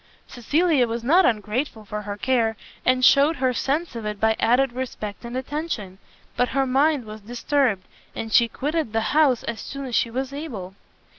Cecilia 0.25 0.87
was 0.87 1.03
not 1.03 1.27
ungrateful 1.27 1.85
for 1.85 2.01
her 2.01 2.17
care, 2.17 2.57
and 2.83 3.05
shewed 3.05 3.35
her 3.35 3.53
sense 3.53 3.95
of 3.95 4.03
it 4.03 4.19
by 4.19 4.35
added 4.39 4.73
respect 4.73 5.23
and 5.23 5.37
attention; 5.37 5.99
but 6.35 6.49
her 6.49 6.65
mind 6.65 7.05
was 7.05 7.21
disturbed, 7.21 7.85
and 8.15 8.33
she 8.33 8.47
quitted 8.47 8.93
the 8.93 9.01
house 9.13 9.43
as 9.43 9.61
soon 9.61 9.85
as 9.85 9.93
she 9.93 10.09
was 10.09 10.33
able. 10.33 10.73